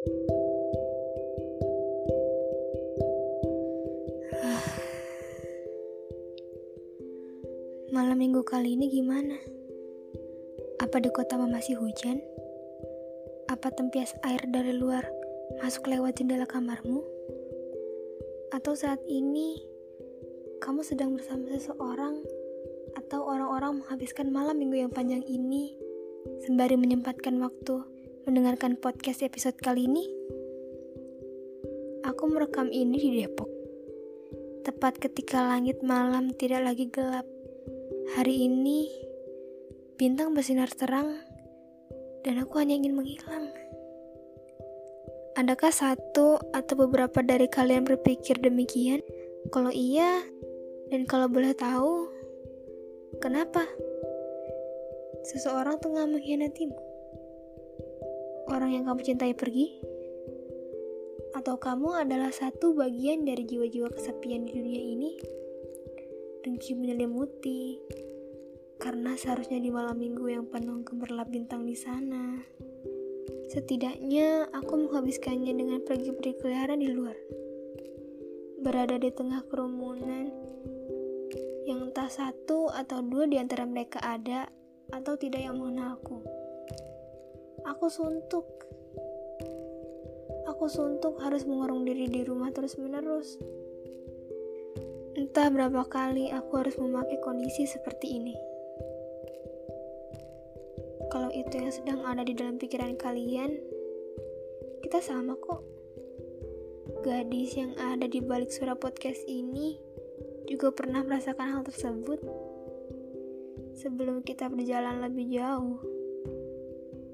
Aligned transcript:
Malam 7.92 8.16
minggu 8.16 8.40
kali 8.40 8.80
ini 8.80 8.88
gimana? 8.88 9.36
Apa 10.80 11.04
di 11.04 11.12
kota 11.12 11.36
masih 11.36 11.76
hujan? 11.76 12.16
Apa 13.52 13.68
tempias 13.76 14.16
air 14.24 14.40
dari 14.48 14.72
luar 14.72 15.04
masuk 15.60 15.84
lewat 15.92 16.16
jendela 16.16 16.48
kamarmu? 16.48 17.04
Atau 18.56 18.72
saat 18.72 19.04
ini 19.04 19.60
kamu 20.64 20.80
sedang 20.80 21.12
bersama 21.12 21.44
seseorang 21.52 22.24
atau 22.96 23.28
orang-orang 23.28 23.84
menghabiskan 23.84 24.32
malam 24.32 24.56
minggu 24.56 24.80
yang 24.80 24.88
panjang 24.88 25.20
ini 25.28 25.76
sembari 26.48 26.80
menyempatkan 26.80 27.36
waktu 27.36 27.89
mendengarkan 28.28 28.76
podcast 28.76 29.24
episode 29.24 29.56
kali 29.56 29.88
ini? 29.88 30.04
Aku 32.04 32.28
merekam 32.28 32.68
ini 32.68 32.96
di 33.00 33.10
Depok. 33.24 33.48
Tepat 34.60 35.00
ketika 35.00 35.40
langit 35.40 35.80
malam 35.80 36.28
tidak 36.36 36.68
lagi 36.68 36.92
gelap. 36.92 37.24
Hari 38.16 38.44
ini 38.44 38.90
bintang 39.96 40.36
bersinar 40.36 40.68
terang 40.68 41.16
dan 42.20 42.44
aku 42.44 42.60
hanya 42.60 42.76
ingin 42.76 42.92
menghilang. 42.92 43.48
Adakah 45.40 45.72
satu 45.72 46.36
atau 46.52 46.74
beberapa 46.76 47.24
dari 47.24 47.48
kalian 47.48 47.88
berpikir 47.88 48.36
demikian? 48.36 49.00
Kalau 49.48 49.72
iya, 49.72 50.20
dan 50.92 51.08
kalau 51.08 51.32
boleh 51.32 51.56
tahu, 51.56 52.04
kenapa? 53.24 53.64
Seseorang 55.24 55.80
tengah 55.80 56.04
mengkhianatimu. 56.04 56.89
Orang 58.48 58.72
yang 58.72 58.88
kamu 58.88 59.02
cintai 59.04 59.36
pergi? 59.36 59.76
Atau 61.36 61.60
kamu 61.60 62.08
adalah 62.08 62.32
satu 62.32 62.72
bagian 62.72 63.28
dari 63.28 63.44
jiwa-jiwa 63.44 63.92
kesepian 63.92 64.48
di 64.48 64.56
dunia 64.56 64.80
ini? 64.80 65.10
Dengki 66.40 66.72
menyelimuti, 66.72 67.76
karena 68.80 69.12
seharusnya 69.12 69.60
di 69.60 69.68
malam 69.68 70.00
minggu 70.00 70.24
yang 70.24 70.48
penuh 70.48 70.80
gemerlap 70.80 71.28
bintang 71.28 71.68
di 71.68 71.76
sana. 71.76 72.40
Setidaknya 73.52 74.48
aku 74.56 74.88
menghabiskannya 74.88 75.52
dengan 75.52 75.84
pergi 75.84 76.16
berkeliaran 76.16 76.80
di 76.80 76.88
luar. 76.88 77.18
Berada 78.64 78.96
di 78.96 79.12
tengah 79.12 79.44
kerumunan 79.50 80.32
yang 81.68 81.92
entah 81.92 82.08
satu 82.08 82.72
atau 82.72 83.04
dua 83.04 83.28
di 83.28 83.36
antara 83.36 83.68
mereka 83.68 84.00
ada 84.00 84.48
atau 84.90 85.14
tidak 85.20 85.44
yang 85.44 85.60
mengenalku. 85.60 86.39
Aku 87.68 87.92
suntuk. 87.92 88.46
Aku 90.48 90.64
suntuk 90.70 91.20
harus 91.20 91.44
mengurung 91.44 91.84
diri 91.84 92.08
di 92.08 92.24
rumah 92.24 92.48
terus-menerus. 92.54 93.36
Entah 95.18 95.52
berapa 95.52 95.84
kali 95.84 96.32
aku 96.32 96.64
harus 96.64 96.78
memakai 96.80 97.20
kondisi 97.20 97.68
seperti 97.68 98.16
ini. 98.16 98.34
Kalau 101.10 101.28
itu 101.34 101.58
yang 101.58 101.74
sedang 101.74 102.00
ada 102.06 102.22
di 102.22 102.32
dalam 102.32 102.56
pikiran 102.56 102.96
kalian, 102.96 103.58
kita 104.86 105.02
sama 105.02 105.34
kok. 105.36 105.60
Gadis 107.02 107.58
yang 107.58 107.74
ada 107.76 108.06
di 108.06 108.22
balik 108.22 108.48
suara 108.54 108.78
podcast 108.78 109.26
ini 109.28 109.76
juga 110.48 110.72
pernah 110.72 111.02
merasakan 111.02 111.58
hal 111.58 111.62
tersebut. 111.66 112.20
Sebelum 113.80 114.20
kita 114.26 114.50
berjalan 114.50 115.00
lebih 115.00 115.40
jauh, 115.40 115.80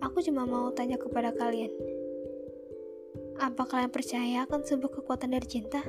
aku 0.04 0.24
cuma 0.24 0.48
mau 0.48 0.72
tanya 0.72 1.00
kepada 1.00 1.32
kalian. 1.32 1.72
Apa 3.36 3.68
kalian 3.68 3.92
percaya 3.92 4.48
akan 4.48 4.64
sebuah 4.64 4.96
kekuatan 5.00 5.36
dari 5.36 5.44
cinta? 5.44 5.84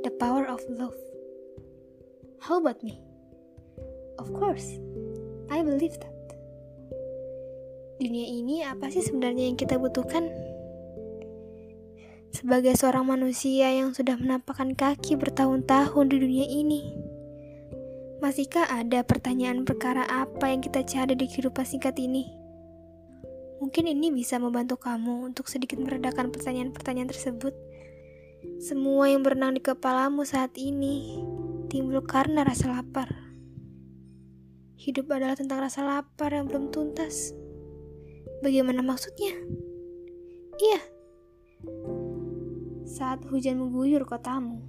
The 0.00 0.12
power 0.16 0.48
of 0.48 0.64
love. 0.72 0.96
How 2.40 2.56
about 2.56 2.80
me? 2.80 2.96
Of 4.16 4.32
course, 4.32 4.80
I 5.52 5.60
believe 5.60 6.00
that. 6.00 6.16
Dunia 8.00 8.24
ini 8.24 8.64
apa 8.64 8.88
sih 8.88 9.04
sebenarnya 9.04 9.52
yang 9.52 9.60
kita 9.60 9.76
butuhkan? 9.76 10.32
Sebagai 12.32 12.72
seorang 12.72 13.04
manusia 13.04 13.68
yang 13.68 13.92
sudah 13.92 14.16
menapakkan 14.16 14.72
kaki 14.72 15.20
bertahun-tahun 15.20 16.08
di 16.08 16.16
dunia 16.16 16.46
ini, 16.48 16.80
masihkah 18.24 18.64
ada 18.72 19.04
pertanyaan 19.04 19.68
perkara 19.68 20.08
apa 20.08 20.48
yang 20.48 20.64
kita 20.64 20.80
cari 20.80 21.12
di 21.12 21.28
kehidupan 21.28 21.68
singkat 21.68 22.00
ini? 22.00 22.39
Mungkin 23.60 23.84
ini 23.92 24.08
bisa 24.08 24.40
membantu 24.40 24.80
kamu 24.80 25.30
untuk 25.30 25.46
sedikit 25.46 25.76
meredakan 25.76 26.32
pertanyaan-pertanyaan 26.32 27.12
tersebut. 27.12 27.52
Semua 28.56 29.12
yang 29.12 29.20
berenang 29.20 29.52
di 29.54 29.62
kepalamu 29.62 30.24
saat 30.24 30.56
ini 30.56 31.20
timbul 31.68 32.00
karena 32.02 32.40
rasa 32.40 32.72
lapar. 32.72 33.12
Hidup 34.80 35.12
adalah 35.12 35.36
tentang 35.36 35.60
rasa 35.60 35.84
lapar 35.84 36.32
yang 36.32 36.48
belum 36.48 36.72
tuntas. 36.72 37.36
Bagaimana 38.40 38.80
maksudnya? 38.80 39.36
Iya, 40.56 40.80
saat 42.90 43.24
hujan 43.28 43.60
mengguyur 43.60 44.08
kotamu, 44.08 44.64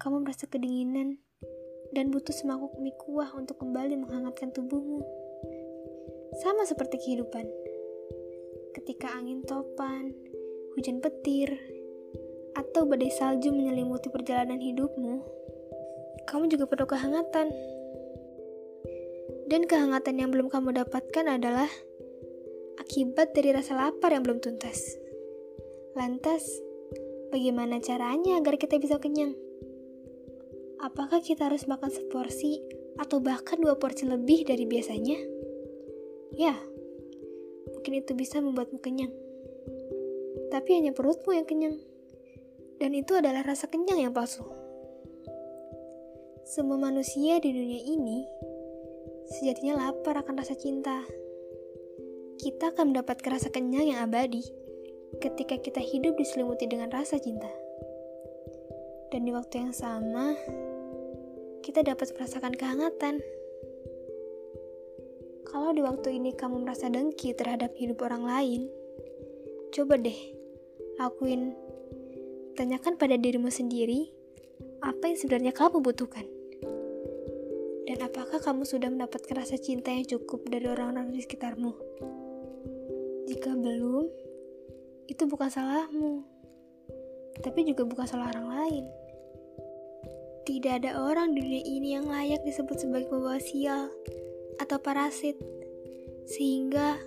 kamu 0.00 0.24
merasa 0.24 0.48
kedinginan 0.48 1.20
dan 1.92 2.08
butuh 2.08 2.32
semangkuk 2.32 2.76
mie 2.80 2.96
kuah 2.96 3.30
untuk 3.36 3.60
kembali 3.60 4.00
menghangatkan 4.00 4.52
tubuhmu. 4.52 5.04
Sama 6.40 6.64
seperti 6.64 7.00
kehidupan. 7.00 7.65
Ketika 8.76 9.16
angin 9.16 9.40
topan, 9.40 10.12
hujan 10.76 11.00
petir, 11.00 11.56
atau 12.52 12.84
badai 12.84 13.08
salju 13.08 13.48
menyelimuti 13.56 14.12
perjalanan 14.12 14.60
hidupmu, 14.60 15.24
kamu 16.28 16.52
juga 16.52 16.68
perlu 16.68 16.84
kehangatan. 16.84 17.48
Dan 19.48 19.64
kehangatan 19.64 20.20
yang 20.20 20.28
belum 20.28 20.52
kamu 20.52 20.76
dapatkan 20.76 21.24
adalah 21.24 21.70
akibat 22.76 23.32
dari 23.32 23.56
rasa 23.56 23.80
lapar 23.80 24.12
yang 24.12 24.20
belum 24.20 24.44
tuntas. 24.44 25.00
Lantas, 25.96 26.44
Bagaimana 27.26 27.82
caranya 27.82 28.38
agar 28.38 28.54
kita 28.54 28.78
bisa 28.78 29.02
kenyang? 29.02 29.34
Apakah 30.78 31.18
kita 31.18 31.50
harus 31.50 31.66
makan 31.66 31.90
seporsi 31.90 32.62
atau 33.02 33.18
bahkan 33.18 33.58
dua 33.58 33.74
porsi 33.76 34.06
lebih 34.06 34.46
dari 34.46 34.62
biasanya? 34.62 35.18
Ya, 36.38 36.54
mungkin 37.86 38.02
itu 38.02 38.18
bisa 38.18 38.42
membuatmu 38.42 38.82
kenyang. 38.82 39.14
Tapi 40.50 40.74
hanya 40.74 40.90
perutmu 40.90 41.38
yang 41.38 41.46
kenyang. 41.46 41.78
Dan 42.82 42.98
itu 42.98 43.14
adalah 43.14 43.46
rasa 43.46 43.70
kenyang 43.70 44.02
yang 44.02 44.10
palsu. 44.10 44.42
Semua 46.42 46.82
manusia 46.82 47.38
di 47.38 47.54
dunia 47.54 47.78
ini 47.86 48.26
sejatinya 49.38 49.86
lapar 49.86 50.18
akan 50.18 50.34
rasa 50.34 50.58
cinta. 50.58 50.98
Kita 52.42 52.74
akan 52.74 52.90
mendapatkan 52.90 53.38
rasa 53.38 53.54
kenyang 53.54 53.94
yang 53.94 54.02
abadi 54.02 54.42
ketika 55.22 55.54
kita 55.54 55.78
hidup 55.78 56.18
diselimuti 56.18 56.66
dengan 56.66 56.90
rasa 56.90 57.22
cinta. 57.22 57.54
Dan 59.14 59.22
di 59.22 59.30
waktu 59.30 59.62
yang 59.62 59.70
sama, 59.70 60.34
kita 61.62 61.86
dapat 61.86 62.10
merasakan 62.18 62.50
kehangatan. 62.50 63.22
Kalau 65.56 65.72
di 65.72 65.80
waktu 65.80 66.20
ini 66.20 66.36
kamu 66.36 66.68
merasa 66.68 66.92
dengki 66.92 67.32
terhadap 67.32 67.72
hidup 67.80 68.04
orang 68.04 68.28
lain, 68.28 68.68
coba 69.72 69.96
deh 69.96 70.36
lakuin. 71.00 71.56
Tanyakan 72.60 73.00
pada 73.00 73.16
dirimu 73.16 73.48
sendiri, 73.48 74.04
apa 74.84 75.08
yang 75.08 75.16
sebenarnya 75.16 75.56
kamu 75.56 75.80
butuhkan. 75.80 76.28
Dan 77.88 78.04
apakah 78.04 78.36
kamu 78.36 78.68
sudah 78.68 78.92
mendapatkan 78.92 79.32
rasa 79.32 79.56
cinta 79.56 79.96
yang 79.96 80.04
cukup 80.04 80.44
dari 80.44 80.68
orang-orang 80.68 81.16
di 81.16 81.24
sekitarmu? 81.24 81.72
Jika 83.24 83.56
belum, 83.56 84.12
itu 85.08 85.24
bukan 85.24 85.48
salahmu, 85.48 86.20
tapi 87.40 87.64
juga 87.64 87.88
bukan 87.88 88.04
salah 88.04 88.28
orang 88.28 88.48
lain. 88.60 88.84
Tidak 90.44 90.84
ada 90.84 91.00
orang 91.00 91.32
di 91.32 91.40
dunia 91.40 91.64
ini 91.64 91.88
yang 91.96 92.12
layak 92.12 92.44
disebut 92.44 92.76
sebagai 92.76 93.08
pembawa 93.08 93.40
sial 93.40 93.88
atau 94.66 94.82
parasit, 94.82 95.38
sehingga 96.26 96.98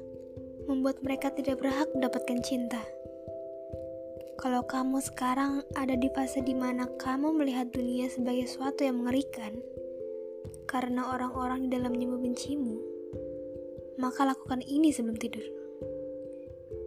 membuat 0.65 1.03
mereka 1.03 1.35
tidak 1.35 1.59
berhak 1.59 1.91
mendapatkan 1.91 2.39
cinta. 2.39 2.79
Kalau 4.39 4.63
kamu 4.63 5.03
sekarang 5.03 5.67
ada 5.75 5.99
di 5.99 6.07
fase 6.15 6.39
di 6.39 6.55
mana 6.55 6.87
kamu 6.95 7.35
melihat 7.35 7.75
dunia 7.75 8.07
sebagai 8.07 8.47
sesuatu 8.47 8.87
yang 8.87 9.03
mengerikan, 9.03 9.59
karena 10.63 11.11
orang-orang 11.11 11.67
di 11.67 11.75
dalamnya 11.75 12.07
membencimu, 12.07 12.79
maka 13.99 14.23
lakukan 14.23 14.63
ini 14.63 14.95
sebelum 14.95 15.19
tidur. 15.19 15.43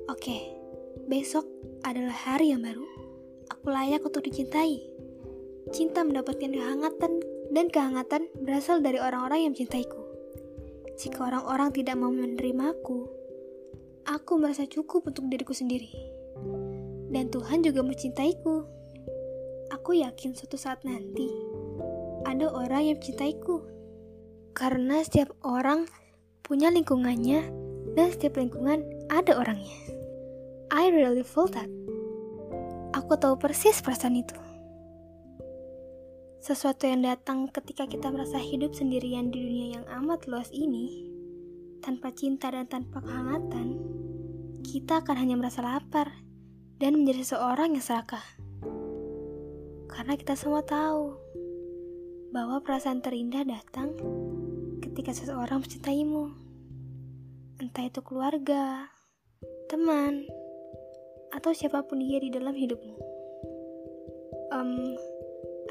Oke. 0.09 0.59
Besok 1.03 1.45
adalah 1.83 2.15
hari 2.15 2.55
yang 2.55 2.63
baru. 2.63 2.85
Aku 3.53 3.69
layak 3.69 4.07
untuk 4.07 4.23
dicintai. 4.23 4.81
Cinta 5.75 6.07
mendapatkan 6.07 6.53
kehangatan 6.53 7.13
dan 7.51 7.67
kehangatan 7.69 8.31
berasal 8.39 8.81
dari 8.81 9.03
orang-orang 9.03 9.45
yang 9.45 9.53
mencintaiku. 9.53 10.02
Jika 10.99 11.33
orang-orang 11.33 11.73
tidak 11.73 11.97
mau 11.97 12.13
menerimaku, 12.13 13.09
aku 14.05 14.33
merasa 14.37 14.69
cukup 14.69 15.09
untuk 15.09 15.29
diriku 15.33 15.57
sendiri. 15.57 15.89
Dan 17.13 17.29
Tuhan 17.29 17.65
juga 17.65 17.85
mencintaiku. 17.85 18.65
Aku 19.73 19.97
yakin 19.97 20.37
suatu 20.37 20.61
saat 20.61 20.85
nanti 20.85 21.29
ada 22.29 22.49
orang 22.53 22.93
yang 22.93 22.97
mencintaiku. 23.01 23.65
Karena 24.53 25.01
setiap 25.01 25.33
orang 25.41 25.89
punya 26.45 26.69
lingkungannya 26.69 27.41
dan 27.97 28.07
setiap 28.13 28.37
lingkungan 28.37 28.85
ada 29.09 29.37
orangnya. 29.37 29.81
I 30.73 30.89
really 30.93 31.25
feel 31.25 31.49
that. 31.53 31.69
Aku 32.93 33.17
tahu 33.17 33.41
persis 33.41 33.81
perasaan 33.81 34.21
itu. 34.21 34.37
Sesuatu 36.43 36.91
yang 36.91 37.07
datang 37.07 37.47
ketika 37.55 37.87
kita 37.87 38.11
merasa 38.11 38.35
hidup 38.35 38.75
sendirian 38.75 39.31
di 39.31 39.47
dunia 39.47 39.67
yang 39.79 39.87
amat 40.03 40.27
luas 40.27 40.51
ini, 40.51 41.07
tanpa 41.79 42.11
cinta 42.11 42.51
dan 42.51 42.67
tanpa 42.67 42.99
kehangatan, 42.99 43.79
kita 44.67 45.07
akan 45.07 45.23
hanya 45.23 45.39
merasa 45.39 45.63
lapar 45.63 46.11
dan 46.83 46.99
menjadi 46.99 47.39
seorang 47.39 47.79
yang 47.79 47.85
serakah. 47.87 48.27
Karena 49.87 50.19
kita 50.19 50.35
semua 50.35 50.67
tahu 50.67 51.15
bahwa 52.35 52.59
perasaan 52.59 53.07
terindah 53.07 53.47
datang 53.47 53.95
ketika 54.83 55.15
seseorang 55.15 55.63
mencintaimu. 55.63 56.27
Entah 57.63 57.87
itu 57.87 58.03
keluarga, 58.03 58.91
teman, 59.71 60.27
atau 61.31 61.55
siapa 61.55 61.87
pun 61.87 62.03
dia 62.03 62.19
di 62.19 62.35
dalam 62.35 62.59
hidupmu. 62.59 62.99
Um, 64.51 64.99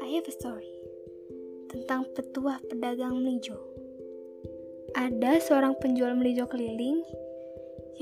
I 0.02 0.18
have 0.18 0.26
a 0.26 0.34
story 0.34 0.66
tentang 1.70 2.10
petuah 2.10 2.58
pedagang 2.66 3.22
melijo. 3.22 3.54
Ada 4.98 5.38
seorang 5.38 5.78
penjual 5.78 6.18
melijo 6.18 6.50
keliling 6.50 7.06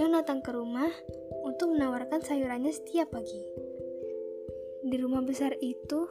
yang 0.01 0.17
datang 0.17 0.41
ke 0.41 0.49
rumah 0.49 0.89
untuk 1.45 1.77
menawarkan 1.77 2.25
sayurannya 2.25 2.73
setiap 2.73 3.13
pagi. 3.13 3.45
Di 4.81 4.97
rumah 4.97 5.21
besar 5.21 5.53
itu 5.61 6.09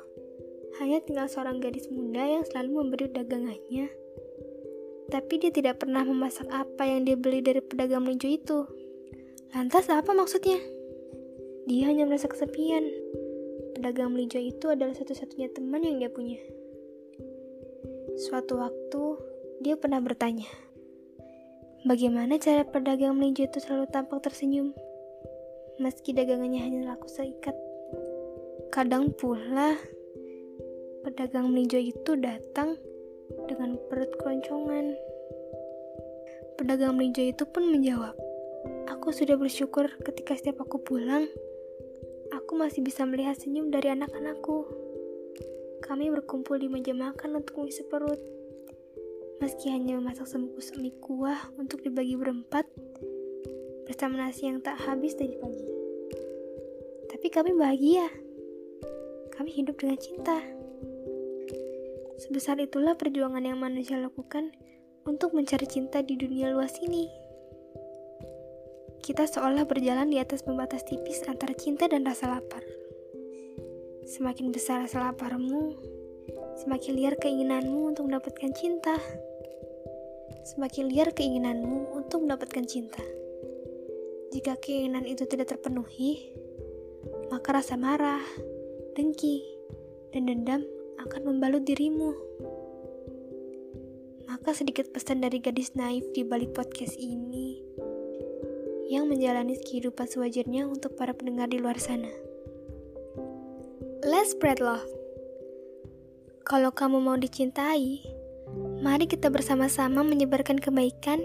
hanya 0.78 1.02
tinggal 1.02 1.26
seorang 1.26 1.58
gadis 1.58 1.90
muda 1.90 2.22
yang 2.22 2.46
selalu 2.46 2.86
memberi 2.86 3.10
dagangannya. 3.10 3.90
Tapi 5.10 5.34
dia 5.42 5.50
tidak 5.50 5.82
pernah 5.82 6.06
memasak 6.06 6.46
apa 6.54 6.86
yang 6.86 7.02
dia 7.02 7.18
beli 7.18 7.42
dari 7.42 7.66
pedagang 7.66 8.06
melijo 8.06 8.30
itu. 8.30 8.60
Lantas 9.58 9.90
apa 9.90 10.14
maksudnya? 10.14 10.62
Dia 11.66 11.90
hanya 11.90 12.06
merasa 12.06 12.30
kesepian 12.30 12.86
pedagang 13.80 14.12
melijo 14.12 14.36
itu 14.36 14.68
adalah 14.68 14.92
satu-satunya 14.92 15.56
teman 15.56 15.80
yang 15.80 16.04
dia 16.04 16.12
punya. 16.12 16.36
Suatu 18.20 18.60
waktu, 18.60 19.04
dia 19.64 19.80
pernah 19.80 20.04
bertanya, 20.04 20.52
bagaimana 21.88 22.36
cara 22.44 22.68
pedagang 22.68 23.16
melijo 23.16 23.48
itu 23.48 23.64
selalu 23.64 23.88
tampak 23.88 24.20
tersenyum, 24.28 24.76
meski 25.80 26.12
dagangannya 26.12 26.60
hanya 26.60 26.92
laku 26.92 27.08
seikat. 27.08 27.56
Kadang 28.68 29.16
pula, 29.16 29.80
pedagang 31.08 31.56
melijo 31.56 31.80
itu 31.80 32.20
datang 32.20 32.76
dengan 33.48 33.80
perut 33.88 34.12
keloncongan. 34.20 34.92
Pedagang 36.60 37.00
melijo 37.00 37.24
itu 37.24 37.48
pun 37.48 37.72
menjawab, 37.72 38.12
Aku 38.92 39.16
sudah 39.16 39.40
bersyukur 39.40 39.88
ketika 40.04 40.36
setiap 40.36 40.68
aku 40.68 40.84
pulang, 40.84 41.32
aku 42.50 42.58
masih 42.58 42.82
bisa 42.82 43.06
melihat 43.06 43.38
senyum 43.38 43.70
dari 43.70 43.94
anak-anakku. 43.94 44.66
Kami 45.86 46.10
berkumpul 46.10 46.58
di 46.58 46.66
meja 46.66 46.98
makan 46.98 47.38
untuk 47.38 47.62
mengisi 47.62 47.86
perut. 47.86 48.18
Meski 49.38 49.70
hanya 49.70 50.02
memasak 50.02 50.26
sebungkus 50.26 50.74
mie 50.82 50.98
kuah 50.98 51.38
untuk 51.62 51.86
dibagi 51.86 52.18
berempat, 52.18 52.66
bersama 53.86 54.26
nasi 54.26 54.50
yang 54.50 54.66
tak 54.66 54.82
habis 54.82 55.14
dari 55.14 55.38
pagi. 55.38 55.70
Tapi 57.14 57.30
kami 57.30 57.54
bahagia. 57.54 58.10
Kami 59.30 59.54
hidup 59.54 59.78
dengan 59.78 60.02
cinta. 60.02 60.42
Sebesar 62.18 62.58
itulah 62.66 62.98
perjuangan 62.98 63.46
yang 63.46 63.62
manusia 63.62 64.02
lakukan 64.02 64.58
untuk 65.06 65.38
mencari 65.38 65.70
cinta 65.70 66.02
di 66.02 66.18
dunia 66.18 66.50
luas 66.50 66.74
ini 66.82 67.29
kita 69.00 69.24
seolah 69.26 69.64
berjalan 69.64 70.12
di 70.12 70.20
atas 70.20 70.44
pembatas 70.44 70.84
tipis 70.84 71.24
antara 71.26 71.56
cinta 71.56 71.88
dan 71.88 72.04
rasa 72.04 72.28
lapar. 72.28 72.62
Semakin 74.04 74.52
besar 74.52 74.84
rasa 74.84 75.00
laparmu, 75.06 75.78
semakin 76.60 76.98
liar 76.98 77.16
keinginanmu 77.16 77.94
untuk 77.94 78.10
mendapatkan 78.10 78.52
cinta. 78.52 78.98
Semakin 80.44 80.90
liar 80.90 81.14
keinginanmu 81.14 81.94
untuk 81.96 82.26
mendapatkan 82.26 82.66
cinta. 82.66 83.02
Jika 84.34 84.58
keinginan 84.62 85.06
itu 85.06 85.26
tidak 85.26 85.54
terpenuhi, 85.54 86.34
maka 87.30 87.62
rasa 87.62 87.78
marah, 87.78 88.22
dengki, 88.98 89.46
dan 90.14 90.26
dendam 90.26 90.62
akan 91.00 91.22
membalut 91.34 91.64
dirimu. 91.66 92.14
Maka 94.30 94.54
sedikit 94.54 94.90
pesan 94.94 95.22
dari 95.26 95.42
gadis 95.42 95.74
naif 95.74 96.06
di 96.14 96.22
balik 96.22 96.54
podcast 96.54 96.94
ini 96.98 97.69
yang 98.90 99.06
menjalani 99.06 99.54
kehidupan 99.62 100.10
sewajarnya 100.10 100.66
untuk 100.66 100.98
para 100.98 101.14
pendengar 101.14 101.46
di 101.46 101.62
luar 101.62 101.78
sana. 101.78 102.10
Let's 104.02 104.34
spread 104.34 104.58
love. 104.58 104.90
Kalau 106.50 106.74
kamu 106.74 106.98
mau 106.98 107.14
dicintai, 107.14 108.02
mari 108.82 109.06
kita 109.06 109.30
bersama-sama 109.30 110.02
menyebarkan 110.02 110.58
kebaikan 110.58 111.22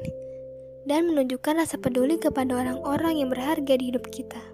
dan 0.84 1.08
menunjukkan 1.08 1.64
rasa 1.64 1.80
peduli 1.80 2.20
kepada 2.20 2.52
orang-orang 2.52 3.24
yang 3.24 3.32
berharga 3.32 3.80
di 3.80 3.88
hidup 3.88 4.04
kita. 4.12 4.44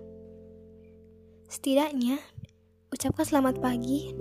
Setidaknya, 1.51 2.23
ucapkan 2.95 3.27
selamat 3.27 3.59
pagi 3.59 4.15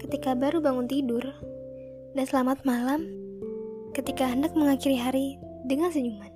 ketika 0.00 0.32
baru 0.32 0.64
bangun 0.64 0.88
tidur, 0.88 1.20
dan 2.16 2.24
selamat 2.24 2.64
malam 2.64 3.04
ketika 3.92 4.24
hendak 4.24 4.56
mengakhiri 4.56 4.96
hari 4.96 5.36
dengan 5.68 5.92
senyuman. 5.92 6.31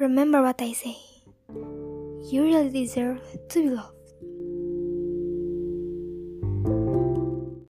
Remember 0.00 0.40
what 0.40 0.62
I 0.62 0.72
say. 0.72 0.96
You 2.32 2.44
really 2.44 2.70
deserve 2.70 3.20
to 3.50 3.62
be 3.62 3.68
loved. 3.68 3.99